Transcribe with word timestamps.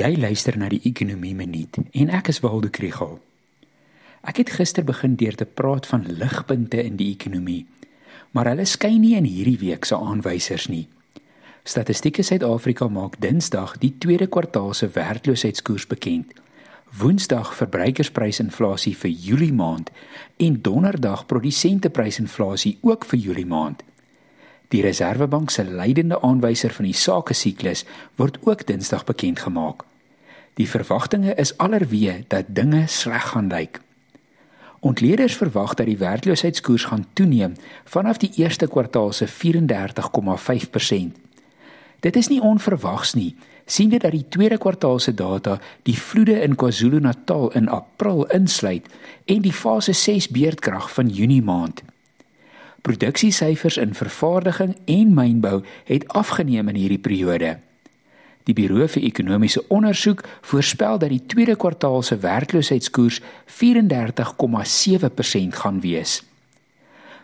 Jy 0.00 0.14
luister 0.16 0.56
na 0.56 0.70
die 0.72 0.80
Ekonomie 0.88 1.34
Minuut 1.36 1.76
en 1.76 2.10
ek 2.16 2.30
is 2.32 2.38
Waldo 2.40 2.70
Krugel. 2.72 3.18
Ek 4.24 4.38
het 4.40 4.52
gister 4.56 4.84
begin 4.86 5.16
deur 5.20 5.34
te 5.36 5.44
praat 5.44 5.84
van 5.90 6.06
ligpunte 6.08 6.80
in 6.80 6.94
die 6.96 7.10
ekonomie, 7.12 7.66
maar 8.32 8.48
hulle 8.48 8.64
skyn 8.64 9.02
nie 9.02 9.12
in 9.18 9.26
hierdie 9.28 9.58
week 9.60 9.84
se 9.84 9.98
aanwysers 9.98 10.70
nie. 10.72 10.86
Statistiek 11.68 12.22
Suid-Afrika 12.24 12.88
maak 12.88 13.18
Dinsdag 13.20 13.74
die 13.82 13.90
tweede 14.00 14.30
kwartaal 14.30 14.72
se 14.78 14.88
werkloosheidskoers 14.94 15.84
bekend. 15.90 16.32
Woensdag 16.96 17.52
verbruikersprysinflasie 17.58 18.94
vir 19.02 19.12
Julie 19.26 19.52
maand 19.52 19.92
en 20.40 20.62
Donderdag 20.64 21.26
produsenteprysinflasie 21.28 22.78
ook 22.80 23.04
vir 23.12 23.24
Julie 23.26 23.46
maand. 23.52 23.84
Die 24.72 24.80
Reserwebank 24.86 25.52
se 25.52 25.66
leidende 25.68 26.22
aanwyser 26.24 26.72
van 26.72 26.88
die 26.88 26.96
sake 26.96 27.36
siklus 27.36 27.84
word 28.16 28.40
ook 28.48 28.64
Dinsdag 28.64 29.04
bekend 29.04 29.44
gemaak. 29.44 29.89
Die 30.60 30.68
verwagtinge 30.68 31.32
is 31.40 31.54
allerweë 31.56 32.26
dat 32.28 32.50
dinge 32.52 32.82
sleg 32.92 33.30
gaan 33.32 33.48
lyk. 33.48 33.78
Ontleeders 34.84 35.36
verwag 35.36 35.72
dat 35.74 35.86
die 35.88 35.96
werkloosheidskoers 35.96 36.84
gaan 36.90 37.06
toeneem 37.12 37.54
vanaf 37.88 38.20
die 38.20 38.30
eerste 38.42 38.66
kwartaal 38.68 39.12
se 39.16 39.28
34,5%. 39.28 39.32
Dit 42.00 42.16
is 42.16 42.28
nie 42.28 42.40
onverwags 42.44 43.14
nie, 43.16 43.36
sien 43.64 43.88
dit 43.88 44.04
dat 44.04 44.12
die 44.12 44.28
tweede 44.28 44.58
kwartaal 44.58 44.98
se 44.98 45.14
data 45.14 45.56
die 45.88 45.96
vloede 45.96 46.36
in 46.44 46.56
KwaZulu-Natal 46.60 47.50
in 47.56 47.68
April 47.68 48.24
insluit 48.36 48.88
en 49.24 49.40
die 49.40 49.56
fase 49.56 49.92
6 49.96 50.28
beerdkrag 50.28 50.92
van 50.92 51.08
Junie 51.08 51.42
maand. 51.42 51.82
Produksiesyfers 52.84 53.76
in 53.80 53.94
vervaardiging 53.94 54.76
en 54.84 55.14
mynbou 55.14 55.64
het 55.84 56.08
afgeneem 56.08 56.68
in 56.68 56.74
hierdie 56.84 57.00
periode. 57.00 57.56
Die 58.48 58.54
Buro 58.56 58.86
vir 58.88 59.02
Ekonomiese 59.02 59.64
Onderzoek 59.68 60.24
voorspel 60.40 60.98
dat 60.98 61.10
die 61.12 61.26
tweede 61.26 61.56
kwartaal 61.56 62.02
se 62.02 62.16
werkloosheidskoers 62.18 63.20
34,7% 63.20 63.24
gaan 65.62 65.80
wees. 65.80 66.22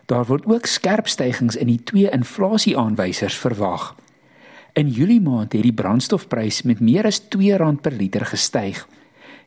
Daar 0.07 0.27
word 0.27 0.47
ook 0.47 0.67
skerp 0.67 1.09
stygings 1.09 1.57
in 1.57 1.67
die 1.67 1.83
twee 1.83 2.11
inflasieaanwysers 2.11 3.39
verwag. 3.39 3.95
In 4.77 4.89
Julie 4.93 5.21
maand 5.21 5.53
het 5.53 5.63
die 5.65 5.73
brandstofprys 5.73 6.63
met 6.63 6.81
meer 6.81 7.07
as 7.09 7.23
R2 7.23 7.81
per 7.81 7.93
liter 7.93 8.27
gestyg 8.27 8.87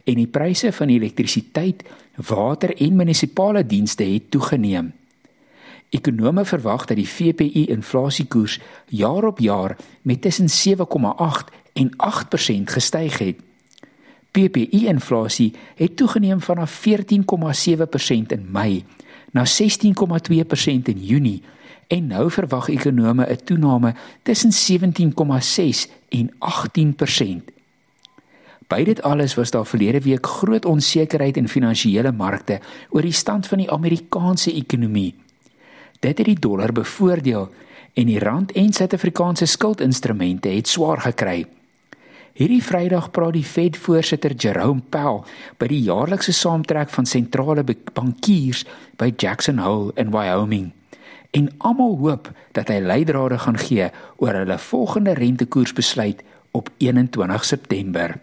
en 0.09 0.15
die 0.17 0.27
pryse 0.27 0.71
van 0.73 0.89
elektrisiteit, 0.89 1.83
water 2.29 2.73
en 2.81 2.95
munisipale 2.95 3.65
dienste 3.65 4.03
het 4.03 4.31
toegeneem. 4.31 4.93
Ekonome 5.89 6.45
verwag 6.45 6.85
dat 6.85 6.97
die 6.97 7.07
VPI 7.07 7.65
inflasiekoers 7.73 8.59
jaar 8.93 9.23
op 9.23 9.39
jaar 9.39 9.77
met 10.01 10.21
tussen 10.21 10.49
7,8 10.49 11.53
en 11.79 11.91
8% 11.95 12.73
gestyg 12.75 13.17
het. 13.17 13.37
PPI 14.31 14.85
inflasie 14.87 15.53
het 15.75 15.95
toegeneem 15.95 16.41
vanaf 16.41 16.81
14,7% 16.87 18.33
in 18.35 18.45
Mei 18.51 18.83
na 19.31 19.45
16,2% 19.45 20.91
in 20.91 20.99
Junie 20.99 21.41
en 21.87 22.07
nou 22.07 22.31
verwag 22.31 22.69
ekonome 22.69 23.25
'n 23.25 23.43
toename 23.43 23.93
tussen 24.23 24.51
17,6 24.51 25.87
en 26.09 26.31
18%. 26.39 27.51
By 28.67 28.83
dit 28.83 29.01
alles 29.01 29.33
was 29.33 29.51
daar 29.51 29.65
verlede 29.65 30.01
week 30.01 30.25
groot 30.25 30.65
onsekerheid 30.65 31.37
in 31.37 31.47
finansiële 31.47 32.11
markte 32.11 32.59
oor 32.89 33.01
die 33.01 33.11
stand 33.11 33.47
van 33.47 33.57
die 33.57 33.71
Amerikaanse 33.71 34.53
ekonomie. 34.53 35.15
Dit 35.99 36.17
het 36.17 36.27
die 36.27 36.39
dollar 36.39 36.71
bevoordeel 36.71 37.49
en 37.93 38.05
die 38.05 38.19
rand 38.19 38.51
en 38.51 38.73
Suid-Afrikaanse 38.73 39.45
skuldinstrumente 39.45 40.49
het 40.49 40.67
swaar 40.67 41.01
gekry. 41.01 41.45
Hierdie 42.37 42.61
Vrydag 42.63 43.09
praat 43.11 43.33
die 43.33 43.45
Fed-voorsitter 43.45 44.35
Jerome 44.37 44.83
Powell 44.93 45.23
by 45.57 45.67
die 45.71 45.81
jaarlikse 45.87 46.33
saamtrek 46.35 46.91
van 46.93 47.09
sentrale 47.09 47.65
bankiers 47.65 48.65
by 49.01 49.09
Jackson 49.17 49.59
Hole 49.63 49.91
in 49.97 50.13
Wyoming. 50.13 50.71
En 51.33 51.49
almal 51.57 51.97
hoop 51.97 52.31
dat 52.57 52.69
hy 52.69 52.79
leidrade 52.81 53.37
gaan 53.41 53.57
gee 53.61 53.89
oor 54.17 54.41
hulle 54.41 54.57
volgende 54.57 55.13
rentekoersbesluit 55.17 56.23
op 56.57 56.71
21 56.77 57.45
September. 57.45 58.17